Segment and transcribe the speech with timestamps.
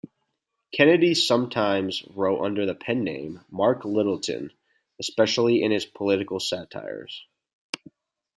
[0.73, 4.51] Kennedy sometimes wrote under the pen name "Mark Littleton",
[4.99, 7.23] especially in his political satires.